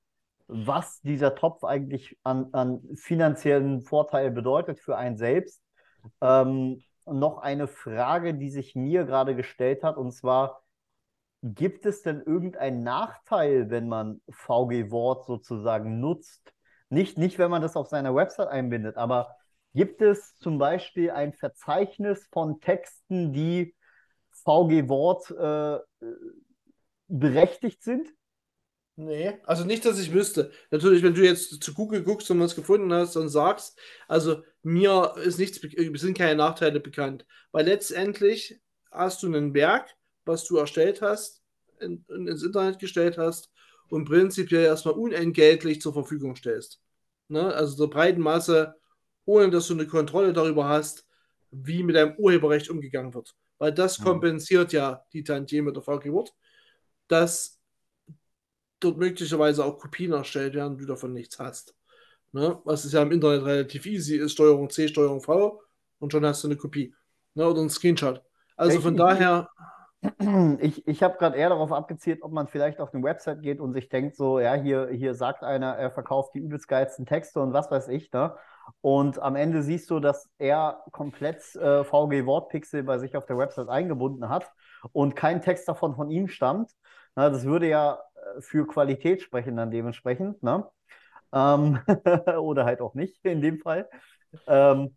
[0.52, 5.62] was dieser Topf eigentlich an, an finanziellen Vorteil bedeutet für einen selbst,
[6.22, 10.64] ähm, noch eine Frage, die sich mir gerade gestellt hat, und zwar,
[11.44, 16.54] gibt es denn irgendeinen Nachteil, wenn man VG Wort sozusagen nutzt?
[16.90, 19.36] Nicht, nicht, wenn man das auf seiner Website einbindet, aber
[19.76, 23.76] gibt es zum Beispiel ein Verzeichnis von Texten, die
[24.32, 25.80] VG Wort äh,
[27.08, 28.10] berechtigt sind?
[29.02, 30.52] Nee, also nicht, dass ich wüsste.
[30.72, 35.14] Natürlich, wenn du jetzt zu Google guckst und was gefunden hast und sagst, also mir
[35.24, 37.26] ist nichts, äh, sind keine Nachteile bekannt.
[37.54, 38.60] Weil letztendlich
[38.92, 41.42] hast du ein Werk, was du erstellt hast,
[41.80, 43.50] in, in, ins Internet gestellt hast
[43.90, 46.82] und prinzipiell erstmal unentgeltlich zur Verfügung stellst.
[47.30, 47.54] Ne?
[47.54, 48.76] Also der breiten Masse,
[49.24, 51.08] ohne dass du eine Kontrolle darüber hast,
[51.52, 53.34] wie mit deinem Urheberrecht umgegangen wird.
[53.60, 54.04] Weil das Mhm.
[54.04, 56.34] kompensiert ja die Tantieme der VG Wort,
[57.08, 57.59] dass
[58.80, 61.76] dort möglicherweise auch Kopien erstellt werden, du davon nichts hast.
[62.32, 62.60] Ne?
[62.66, 65.62] Was ist ja im Internet relativ easy ist, Steuerung C, Steuerung V
[66.00, 66.94] und schon hast du eine Kopie.
[67.34, 67.48] Ne?
[67.48, 68.22] Oder ein Screenshot.
[68.56, 69.50] Also Ich- von daher,
[70.62, 73.74] Ich, ich habe gerade eher darauf abgezielt, ob man vielleicht auf eine Website geht und
[73.74, 77.52] sich denkt, so, ja, hier, hier sagt einer, er verkauft die übelst geilsten Texte und
[77.52, 78.34] was weiß ich, ne?
[78.82, 83.38] Und am Ende siehst du, dass er komplett äh, VG Wortpixel bei sich auf der
[83.38, 84.50] Website eingebunden hat
[84.94, 86.72] und kein Text davon von ihm stammt.
[87.16, 88.00] Na, das würde ja
[88.40, 90.66] für Qualität sprechen dann dementsprechend, ne?
[91.32, 91.80] Ähm,
[92.40, 93.90] oder halt auch nicht in dem Fall.
[94.48, 94.96] Ähm,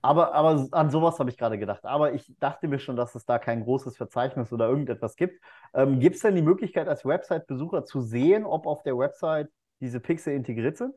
[0.00, 1.84] aber, aber an sowas habe ich gerade gedacht.
[1.84, 5.42] Aber ich dachte mir schon, dass es da kein großes Verzeichnis oder irgendetwas gibt.
[5.74, 9.48] Ähm, gibt es denn die Möglichkeit, als Website-Besucher zu sehen, ob auf der Website
[9.80, 10.94] diese Pixel integriert sind?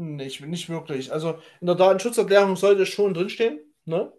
[0.00, 1.12] nicht, nicht wirklich.
[1.12, 4.12] Also in der Datenschutzerklärung sollte schon drinstehen, ne?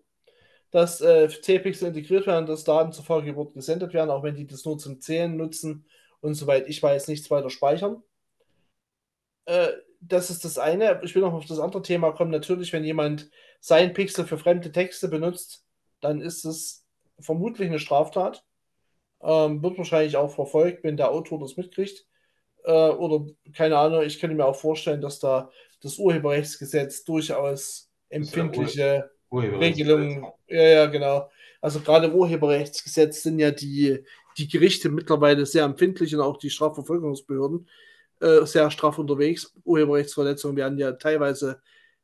[0.71, 4.63] dass äh, C-Pixel integriert werden, dass Daten zur VG-Wort gesendet werden, auch wenn die das
[4.63, 5.85] nur zum Zählen nutzen
[6.21, 8.01] und soweit ich weiß, nichts weiter speichern.
[9.45, 10.99] Äh, das ist das eine.
[11.03, 12.31] Ich will noch auf das andere Thema kommen.
[12.31, 13.29] Natürlich, wenn jemand
[13.59, 15.65] sein Pixel für fremde Texte benutzt,
[15.99, 16.85] dann ist es
[17.19, 18.43] vermutlich eine Straftat.
[19.21, 22.07] Ähm, wird wahrscheinlich auch verfolgt, wenn der Autor das mitkriegt.
[22.63, 29.11] Äh, oder keine Ahnung, ich könnte mir auch vorstellen, dass da das Urheberrechtsgesetz durchaus empfindliche
[29.31, 30.25] Regelungen.
[30.47, 31.29] Ja, ja, genau.
[31.61, 34.03] Also gerade im Urheberrechtsgesetz sind ja die,
[34.37, 37.67] die Gerichte mittlerweile sehr empfindlich und auch die Strafverfolgungsbehörden
[38.19, 39.53] äh, sehr straff unterwegs.
[39.63, 41.61] Urheberrechtsverletzungen werden ja teilweise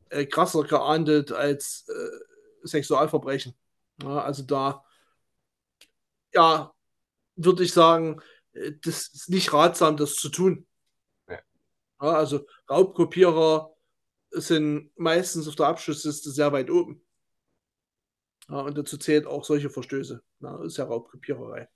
[0.09, 3.55] äh, krasser geahndet als äh, Sexualverbrechen.
[4.01, 4.83] Ja, also da,
[6.33, 6.73] ja,
[7.35, 8.21] würde ich sagen,
[8.53, 10.67] äh, das ist nicht ratsam, das zu tun.
[11.27, 11.39] Ja.
[12.01, 13.73] Ja, also Raubkopierer
[14.31, 17.03] sind meistens auf der Abschlussliste sehr weit oben.
[18.47, 20.23] Und dazu zählt auch solche Verstöße.
[20.63, 21.67] Ist ja Raubkopiererei.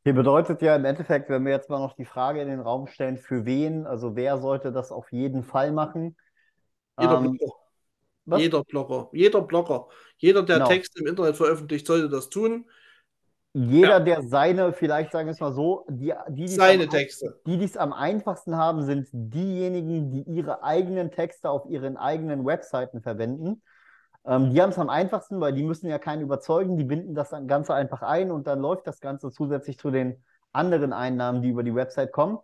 [0.00, 2.86] Okay, bedeutet ja im Endeffekt, wenn wir jetzt mal noch die Frage in den Raum
[2.88, 6.16] stellen, für wen, also wer sollte das auf jeden Fall machen?
[6.98, 7.52] Jeder Ähm, Blogger,
[8.26, 8.44] was?
[8.44, 10.64] jeder Blogger, jeder Blogger, jeder, der Genau.
[10.64, 12.66] Texte im Internet veröffentlicht, sollte das tun.
[13.54, 14.00] Jeder, Ja.
[14.00, 17.40] der seine, vielleicht sagen wir es mal so, die, die, die Seine am, Texte.
[17.46, 22.46] die, die es am einfachsten haben, sind diejenigen, die ihre eigenen Texte auf ihren eigenen
[22.46, 23.62] Webseiten verwenden.
[24.24, 27.30] Ähm, die haben es am einfachsten, weil die müssen ja keinen überzeugen, die binden das
[27.46, 31.62] Ganze einfach ein und dann läuft das Ganze zusätzlich zu den anderen Einnahmen, die über
[31.62, 32.38] die Website kommen.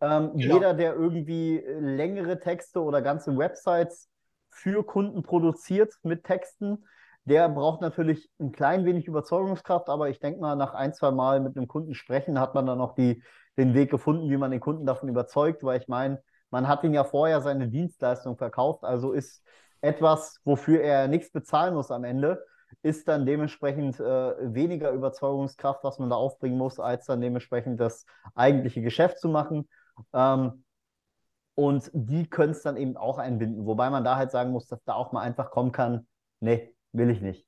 [0.00, 0.54] Ähm, Genau.
[0.54, 4.08] Jeder, der irgendwie äh, längere Texte oder ganze Websites
[4.50, 6.84] für Kunden produziert mit Texten,
[7.24, 11.40] der braucht natürlich ein klein wenig Überzeugungskraft, aber ich denke mal, nach ein, zwei Mal
[11.40, 13.22] mit einem Kunden sprechen, hat man dann noch die,
[13.58, 16.94] den Weg gefunden, wie man den Kunden davon überzeugt, weil ich meine, man hat ihn
[16.94, 19.42] ja vorher seine Dienstleistung verkauft, also ist
[19.80, 22.44] etwas, wofür er nichts bezahlen muss am Ende,
[22.82, 28.04] ist dann dementsprechend äh, weniger Überzeugungskraft, was man da aufbringen muss, als dann dementsprechend das
[28.34, 29.68] eigentliche Geschäft zu machen.
[30.12, 30.64] Ähm,
[31.54, 34.82] und die können es dann eben auch einbinden, wobei man da halt sagen muss, dass
[34.84, 36.06] da auch mal einfach kommen kann,
[36.40, 37.46] nee, will ich nicht.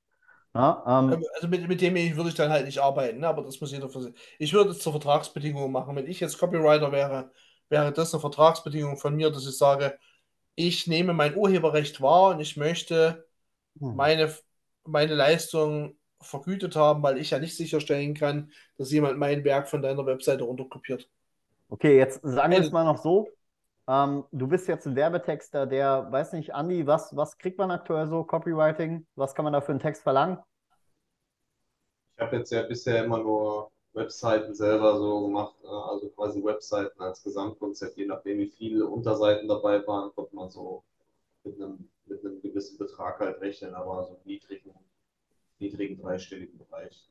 [0.53, 3.29] Ja, ähm, Also mit, mit dem würde ich dann halt nicht arbeiten, ne?
[3.29, 4.15] aber das muss jeder für sich.
[4.41, 5.95] Ich würde es zur Vertragsbedingung machen.
[5.95, 7.31] Wenn ich jetzt Copywriter wäre,
[7.69, 9.97] wäre das eine Vertragsbedingung von mir, dass ich sage,
[10.55, 13.27] ich nehme mein Urheberrecht wahr und ich möchte
[13.79, 13.97] hm.
[13.97, 14.35] meine,
[14.85, 19.83] meine Leistung vergütet haben, weil ich ja nicht sicherstellen kann, dass jemand mein Werk von
[19.83, 21.09] deiner Webseite runterkopiert.
[21.69, 23.29] Okay, jetzt sagen wir es Eine- mal noch so.
[23.89, 28.07] Ähm, du bist jetzt ein Werbetexter, der, weiß nicht, Andi, was, was kriegt man aktuell
[28.07, 29.07] so, Copywriting?
[29.17, 30.39] Was kann man da für einen Text verlangen?
[32.15, 37.01] Ich habe jetzt ja bisher immer nur Webseiten selber so gemacht, äh, also quasi Webseiten
[37.01, 40.83] als Gesamtkonzept, je nachdem wie viele Unterseiten dabei waren, konnte man so
[41.45, 44.75] mit einem, mit einem gewissen Betrag halt rechnen, aber so niedrigen,
[45.59, 47.09] niedrigen dreistelligen Bereich.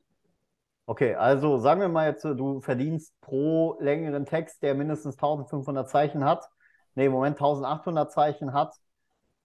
[0.86, 6.24] Okay, also sagen wir mal jetzt, du verdienst pro längeren Text, der mindestens 1500 Zeichen
[6.24, 6.48] hat,
[6.94, 8.74] nee, im Moment 1800 Zeichen hat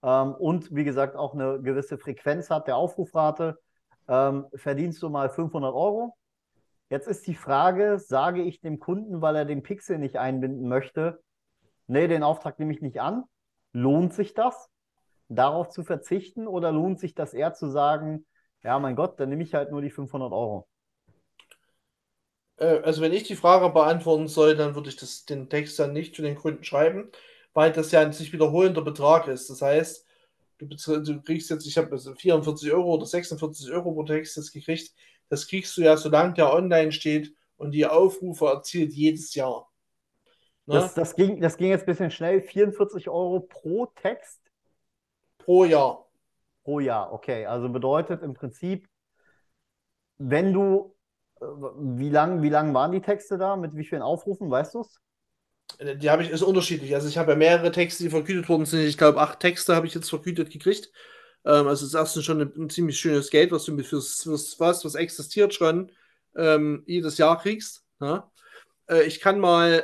[0.01, 3.59] ähm, und wie gesagt auch eine gewisse Frequenz hat der Aufrufrate,
[4.07, 6.15] ähm, verdienst du mal 500 Euro.
[6.89, 11.21] Jetzt ist die Frage, sage ich dem Kunden, weil er den Pixel nicht einbinden möchte,
[11.87, 13.23] nee, den Auftrag nehme ich nicht an.
[13.71, 14.69] Lohnt sich das,
[15.27, 18.25] darauf zu verzichten oder lohnt sich das eher zu sagen,
[18.63, 20.67] ja, mein Gott, dann nehme ich halt nur die 500 Euro?
[22.57, 25.93] Äh, also wenn ich die Frage beantworten soll, dann würde ich das, den Text dann
[25.93, 27.11] nicht für den Kunden schreiben,
[27.53, 29.49] weil das ja ein sich wiederholender Betrag ist.
[29.49, 30.05] Das heißt,
[30.59, 34.93] du, du kriegst jetzt, ich habe 44 Euro oder 46 Euro pro Text jetzt gekriegt,
[35.29, 39.69] das kriegst du ja, solange der online steht und die Aufrufe erzielt jedes Jahr.
[40.65, 40.75] Ne?
[40.75, 42.41] Das, das, ging, das ging jetzt ein bisschen schnell.
[42.41, 44.41] 44 Euro pro Text?
[45.37, 46.07] Pro Jahr.
[46.63, 47.45] Pro Jahr, okay.
[47.45, 48.87] Also bedeutet im Prinzip,
[50.17, 50.95] wenn du,
[51.39, 53.55] äh, wie lang, wie lang waren die Texte da?
[53.55, 54.99] Mit wie vielen Aufrufen, weißt du es?
[55.77, 56.95] Äh, die habe ich, ist unterschiedlich.
[56.95, 58.81] Also ich habe ja mehrere Texte, die vergütet worden sind.
[58.81, 60.91] Ich glaube, acht Texte habe ich jetzt vergütet gekriegt.
[61.45, 64.83] Ähm, also das ist schon ein, ein, ziemlich schönes Geld, was du fürs, fürs was,
[64.83, 65.91] was existiert schon,
[66.35, 67.83] ähm, jedes Jahr kriegst.
[68.01, 68.31] Ja?
[68.89, 69.83] Äh, ich kann mal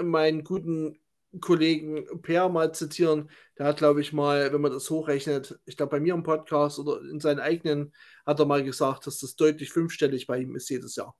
[0.00, 1.00] meinen guten
[1.40, 3.30] Kollegen Per mal zitieren.
[3.58, 6.78] Der hat, glaube ich, mal, wenn man das hochrechnet, ich glaube, bei mir im Podcast
[6.78, 7.94] oder in seinen eigenen,
[8.24, 11.16] hat er mal gesagt, dass das deutlich fünfstellig bei ihm ist jedes Jahr.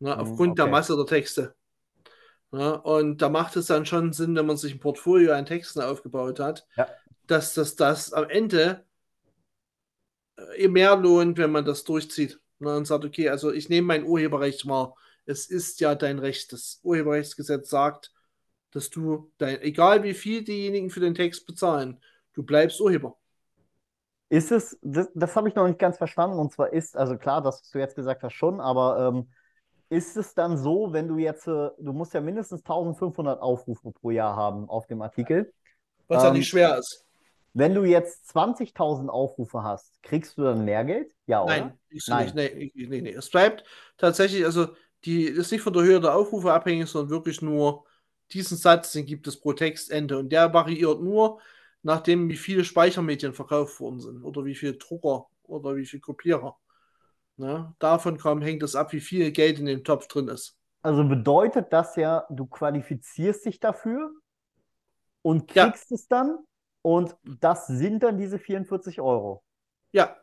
[0.00, 0.62] Ja, mhm, aufgrund okay.
[0.62, 1.54] der Masse der Texte.
[2.52, 5.80] Ja, und da macht es dann schon Sinn, wenn man sich ein Portfolio an Texten
[5.80, 6.88] aufgebaut hat, ja.
[7.26, 8.84] Dass das, das am Ende
[10.56, 14.04] äh, mehr lohnt, wenn man das durchzieht ne, und sagt, okay, also ich nehme mein
[14.04, 14.96] Urheberrecht wahr.
[15.26, 16.52] Es ist ja dein Recht.
[16.52, 18.12] Das Urheberrechtsgesetz sagt,
[18.72, 22.00] dass du dein, egal wie viel diejenigen für den Text bezahlen,
[22.34, 23.16] du bleibst Urheber.
[24.28, 27.40] Ist es, das, das habe ich noch nicht ganz verstanden, und zwar ist, also klar,
[27.40, 29.28] das, was du jetzt gesagt hast, schon, aber ähm,
[29.90, 34.10] ist es dann so, wenn du jetzt, äh, du musst ja mindestens 1500 Aufrufe pro
[34.10, 35.52] Jahr haben auf dem Artikel.
[36.08, 37.04] Was ähm, ja nicht schwer ist.
[37.54, 41.14] Wenn du jetzt 20.000 Aufrufe hast, kriegst du dann mehr Geld?
[41.26, 41.56] Ja, oder?
[41.56, 42.24] Nein, Nein.
[42.34, 43.12] Nicht, nee, nee, nee.
[43.12, 43.64] Es bleibt
[43.96, 44.68] tatsächlich, also
[45.04, 47.84] die ist nicht von der Höhe der Aufrufe abhängig, sondern wirklich nur
[48.32, 50.18] diesen Satz, den gibt es pro Textende.
[50.18, 51.40] Und der variiert nur
[51.84, 56.56] nachdem, wie viele Speichermedien verkauft worden sind oder wie viele Drucker oder wie viele Kopierer.
[57.36, 57.74] Ne?
[57.78, 60.56] Davon kaum hängt es ab, wie viel Geld in dem Topf drin ist.
[60.82, 64.10] Also bedeutet das ja, du qualifizierst dich dafür
[65.22, 65.94] und kriegst ja.
[65.94, 66.38] es dann
[66.84, 69.42] und das sind dann diese 44 Euro.
[69.92, 70.14] Ja.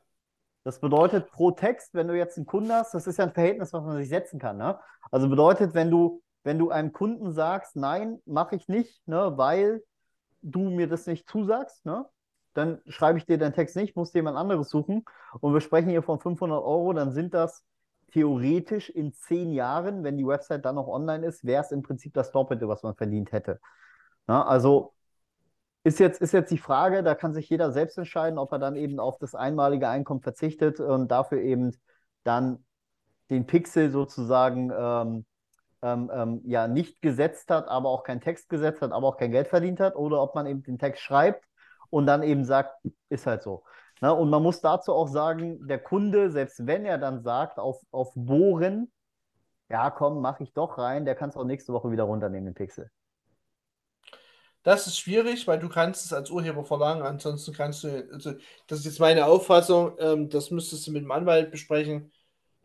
[0.64, 3.74] Das bedeutet pro Text, wenn du jetzt einen Kunden hast, das ist ja ein Verhältnis,
[3.74, 4.58] was man sich setzen kann.
[4.58, 4.80] Ne?
[5.10, 9.84] Also bedeutet, wenn du, wenn du einem Kunden sagst, nein, mache ich nicht, ne, weil
[10.44, 12.06] du mir das nicht zusagst, ne,
[12.54, 15.04] dann schreibe ich dir deinen Text nicht, musst jemand anderes suchen.
[15.40, 17.66] Und wir sprechen hier von 500 Euro, dann sind das
[18.12, 22.14] theoretisch in zehn Jahren, wenn die Website dann noch online ist, wäre es im Prinzip
[22.14, 23.60] das Doppelte, was man verdient hätte.
[24.28, 24.94] Ja, also
[25.84, 28.76] ist jetzt, ist jetzt die Frage, da kann sich jeder selbst entscheiden, ob er dann
[28.76, 31.72] eben auf das einmalige Einkommen verzichtet und dafür eben
[32.24, 32.64] dann
[33.30, 35.26] den Pixel sozusagen ähm,
[35.82, 39.32] ähm, ähm, ja nicht gesetzt hat, aber auch keinen Text gesetzt hat, aber auch kein
[39.32, 41.46] Geld verdient hat, oder ob man eben den Text schreibt
[41.90, 42.76] und dann eben sagt,
[43.10, 43.64] ist halt so.
[44.02, 44.14] Ne?
[44.14, 48.12] Und man muss dazu auch sagen, der Kunde, selbst wenn er dann sagt, auf, auf
[48.16, 48.92] Bohren,
[49.70, 52.56] ja komm, mach ich doch rein, der kann es auch nächste Woche wieder runternehmen, den
[52.56, 52.92] Pixel.
[54.64, 58.34] Das ist schwierig, weil du kannst es als Urheber verlangen, ansonsten kannst du, also
[58.68, 62.12] das ist jetzt meine Auffassung, ähm, das müsstest du mit dem Anwalt besprechen.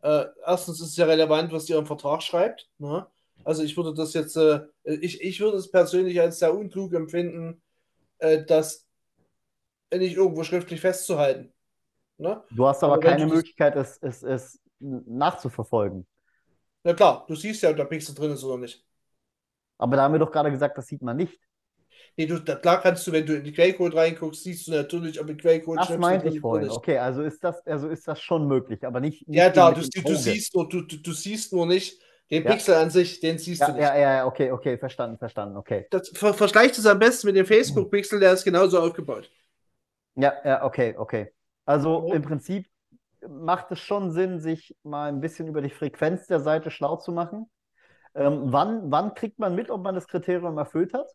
[0.03, 2.69] Äh, erstens ist es ja relevant, was ihr im Vertrag schreibt.
[2.79, 3.07] Ne?
[3.45, 7.63] Also ich würde das jetzt, äh, ich, ich würde es persönlich als sehr unklug empfinden,
[8.19, 8.87] äh, dass
[9.95, 11.53] nicht irgendwo schriftlich festzuhalten.
[12.19, 12.43] Ne?
[12.51, 16.07] Du hast aber, aber keine Möglichkeit, es, es, es nachzuverfolgen.
[16.83, 18.85] Na klar, du siehst ja, ob der Pixel drin ist oder nicht.
[19.79, 21.39] Aber da haben wir doch gerade gesagt, das sieht man nicht.
[22.19, 25.21] Nee, du, da, klar kannst du, wenn du in die Quellcode reinguckst, siehst du natürlich,
[25.21, 26.71] ob die Quellcode Das meinte ich vorhin.
[26.71, 29.29] Okay, also ist das, also ist das schon möglich, aber nicht.
[29.29, 32.01] nicht ja, klar, du, du, siehst nur, du, du, siehst nur nicht,
[32.31, 32.51] den ja.
[32.51, 33.83] Pixel an sich, den siehst ja, du nicht.
[33.83, 35.87] Ja, ja, okay, okay, verstanden, verstanden, okay.
[35.91, 39.31] Das, ver vergleicht es am besten mit dem Facebook-Pixel, der ist genauso aufgebaut.
[40.15, 41.31] Ja, ja, okay, okay.
[41.67, 42.67] Also im Prinzip
[43.29, 47.13] macht es schon Sinn, sich mal ein bisschen über die Frequenz der Seite schlau zu
[47.13, 47.51] machen.
[48.15, 51.11] Ähm, wann, wann kriegt man mit, ob man das Kriterium erfüllt hat?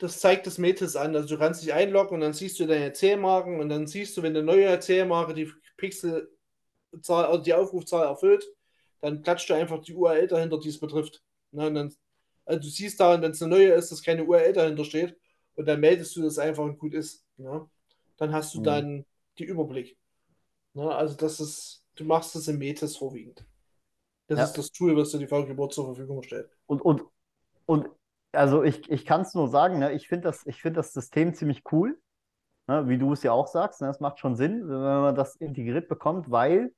[0.00, 1.14] Das zeigt das Metis an.
[1.14, 4.22] Also du kannst dich einloggen und dann siehst du deine Erzählmarken und dann siehst du,
[4.22, 6.30] wenn eine neue Erzählmarke die Pixel
[7.02, 8.44] Zahl, also die Aufrufzahl erfüllt,
[9.00, 11.22] dann klatscht du einfach die URL dahinter, die es betrifft.
[11.52, 11.94] Ne, dann,
[12.44, 15.16] also du siehst daran, wenn es eine neue ist, dass keine URL dahinter steht
[15.54, 17.24] und dann meldest du das einfach und gut ist.
[17.36, 17.68] Ne?
[18.16, 18.64] Dann hast du mhm.
[18.64, 19.06] dann
[19.38, 19.96] die Überblick.
[20.74, 20.90] Ne?
[20.92, 23.44] Also das ist, du machst das im Metis vorwiegend.
[24.26, 24.44] Das ja.
[24.44, 26.48] ist das Tool, was dir die VGBot zur Verfügung stellt.
[26.66, 27.02] Und, und,
[27.66, 27.88] und
[28.32, 31.62] also ich, ich kann es nur sagen, ne, ich finde das, find das System ziemlich
[31.72, 31.98] cool,
[32.66, 33.80] ne, wie du es ja auch sagst.
[33.80, 36.72] Ne, das macht schon Sinn, wenn man das integriert bekommt, weil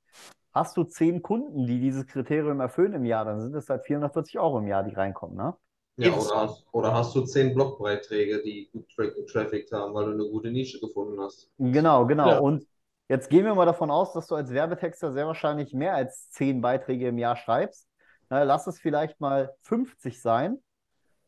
[0.53, 4.39] hast du zehn Kunden, die dieses Kriterium erfüllen im Jahr, dann sind es halt 440
[4.39, 5.35] Euro im Jahr, die reinkommen.
[5.35, 5.55] Ne?
[5.97, 8.87] Ja, oder hast, oder hast du zehn Blogbeiträge, die gut
[9.31, 11.51] Traffic haben, weil du eine gute Nische gefunden hast.
[11.57, 12.29] Genau, genau.
[12.29, 12.39] Ja.
[12.39, 12.65] Und
[13.09, 16.61] jetzt gehen wir mal davon aus, dass du als Werbetexter sehr wahrscheinlich mehr als zehn
[16.61, 17.87] Beiträge im Jahr schreibst.
[18.29, 20.59] lass es vielleicht mal 50 sein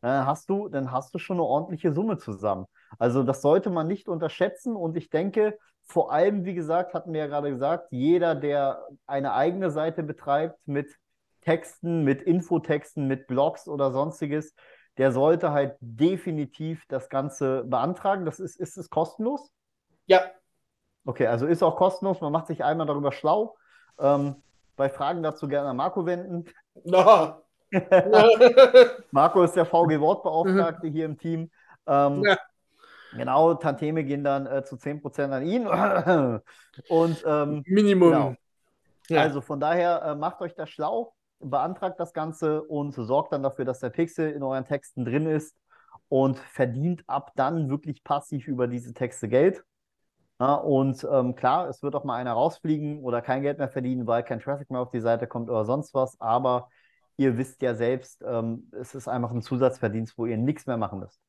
[0.08, 2.66] hast du, dann hast du schon eine ordentliche Summe zusammen.
[2.98, 7.20] Also das sollte man nicht unterschätzen und ich denke, vor allem, wie gesagt, hatten wir
[7.20, 10.88] ja gerade gesagt, jeder, der eine eigene Seite betreibt mit
[11.42, 14.54] Texten, mit Infotexten, mit Blogs oder sonstiges,
[14.98, 18.24] der sollte halt definitiv das Ganze beantragen.
[18.24, 19.50] Das ist, ist es kostenlos?
[20.06, 20.22] Ja.
[21.04, 22.20] Okay, also ist auch kostenlos.
[22.20, 23.56] Man macht sich einmal darüber schlau.
[23.98, 24.42] Ähm,
[24.74, 26.46] bei Fragen dazu gerne an Marco wenden.
[26.84, 27.42] No.
[29.10, 31.50] Marco ist der VG-Wortbeauftragte hier im Team.
[31.86, 32.36] Ähm, ja.
[33.16, 35.66] Genau, Tanteme gehen dann äh, zu 10% an ihn.
[36.88, 38.10] Und ähm, Minimum.
[38.10, 38.34] Genau.
[39.08, 39.22] Ja.
[39.22, 43.64] Also von daher äh, macht euch das schlau, beantragt das Ganze und sorgt dann dafür,
[43.64, 45.56] dass der Pixel in euren Texten drin ist
[46.08, 49.64] und verdient ab dann wirklich passiv über diese Texte Geld.
[50.40, 54.06] Ja, und ähm, klar, es wird auch mal einer rausfliegen oder kein Geld mehr verdienen,
[54.06, 56.68] weil kein Traffic mehr auf die Seite kommt oder sonst was, aber
[57.16, 61.00] ihr wisst ja selbst, ähm, es ist einfach ein Zusatzverdienst, wo ihr nichts mehr machen
[61.00, 61.20] müsst.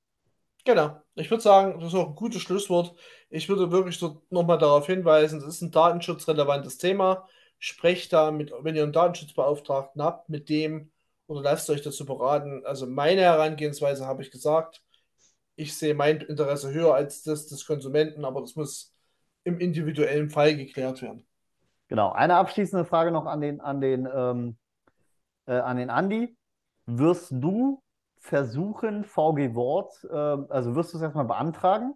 [0.66, 1.02] Genau.
[1.16, 2.94] Ich würde sagen, das ist auch ein gutes Schlusswort.
[3.30, 7.28] Ich würde wirklich so nochmal darauf hinweisen, es ist ein datenschutzrelevantes Thema.
[7.58, 10.92] Sprecht da mit, wenn ihr einen Datenschutzbeauftragten habt, mit dem
[11.28, 12.66] oder lasst euch dazu beraten.
[12.66, 14.82] Also meine Herangehensweise habe ich gesagt.
[15.56, 18.94] Ich sehe mein Interesse höher als das des Konsumenten, aber das muss
[19.44, 21.26] im individuellen Fall geklärt werden.
[21.88, 22.12] Genau.
[22.12, 24.58] Eine abschließende Frage noch an den, an den ähm,
[25.48, 26.38] äh, an den Andi.
[26.86, 27.82] Wirst du
[28.20, 31.96] versuchen, VG Wort, äh, also wirst du es erstmal beantragen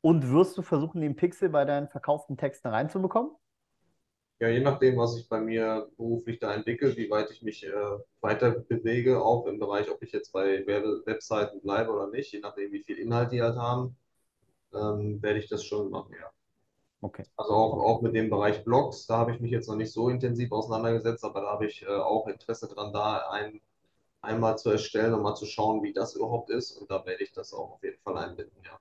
[0.00, 3.32] und wirst du versuchen, den Pixel bei deinen verkauften Texten reinzubekommen?
[4.40, 7.72] Ja, je nachdem, was ich bei mir beruflich da entwickle, wie weit ich mich äh,
[8.20, 12.72] weiter bewege, auch im Bereich, ob ich jetzt bei Webseiten bleibe oder nicht, je nachdem,
[12.72, 13.96] wie viel Inhalt die halt haben,
[14.74, 16.30] ähm, werde ich das schon machen, ja.
[17.02, 17.24] Okay.
[17.36, 20.08] Also auch, auch mit dem Bereich Blogs, da habe ich mich jetzt noch nicht so
[20.08, 23.60] intensiv auseinandergesetzt, aber da habe ich äh, auch Interesse dran, da ein,
[24.20, 26.70] einmal zu erstellen und mal zu schauen, wie das überhaupt ist.
[26.70, 28.78] Und da werde ich das auch auf jeden Fall einbinden, ja.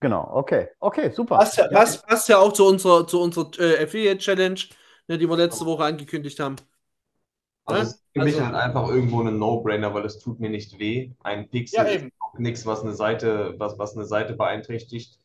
[0.00, 0.68] Genau, okay.
[0.80, 1.38] Okay, super.
[1.38, 4.60] Passt ja, passt, passt ja auch zu unserer, zu unserer äh, Affiliate Challenge,
[5.06, 6.56] ne, die wir letzte Woche angekündigt haben.
[7.66, 10.50] Also es ist für also, mich halt einfach irgendwo ein No-Brainer, weil es tut mir
[10.50, 11.12] nicht weh.
[11.22, 12.06] Ein Pixel ja, ist
[12.36, 15.20] nichts, was eine Seite, was, was eine Seite beeinträchtigt.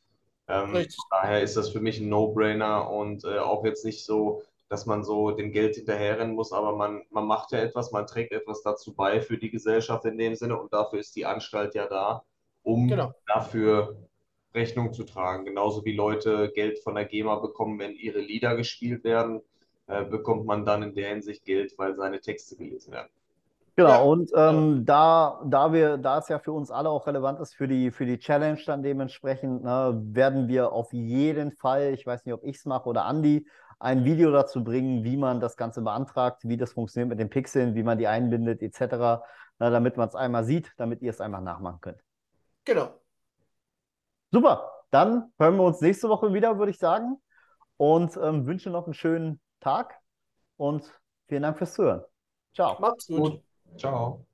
[0.49, 4.85] Ähm, daher ist das für mich ein No-Brainer und äh, auch jetzt nicht so, dass
[4.85, 8.63] man so dem Geld hinterherrennen muss, aber man, man macht ja etwas, man trägt etwas
[8.63, 12.23] dazu bei für die Gesellschaft in dem Sinne und dafür ist die Anstalt ja da,
[12.63, 13.13] um genau.
[13.27, 13.95] dafür
[14.53, 15.45] Rechnung zu tragen.
[15.45, 19.41] Genauso wie Leute Geld von der GEMA bekommen, wenn ihre Lieder gespielt werden,
[19.87, 23.09] äh, bekommt man dann in der Hinsicht Geld, weil seine Texte gelesen werden.
[23.79, 24.01] Genau, ja.
[24.01, 27.65] und ähm, da, da wir, da es ja für uns alle auch relevant ist für
[27.65, 32.33] die, für die Challenge dann dementsprechend, ne, werden wir auf jeden Fall, ich weiß nicht,
[32.33, 33.47] ob ich es mache oder Andi,
[33.79, 37.73] ein Video dazu bringen, wie man das Ganze beantragt, wie das funktioniert mit den Pixeln,
[37.73, 39.21] wie man die einbindet, etc., na,
[39.59, 42.01] ne, damit man es einmal sieht, damit ihr es einfach nachmachen könnt.
[42.65, 42.99] Genau.
[44.29, 47.15] Super, dann hören wir uns nächste Woche wieder, würde ich sagen.
[47.77, 49.97] Und ähm, wünsche noch einen schönen Tag
[50.57, 50.83] und
[51.29, 52.03] vielen Dank fürs Zuhören.
[52.53, 52.77] Ciao.
[52.81, 53.41] Macht's gut.
[53.77, 54.25] Ciao.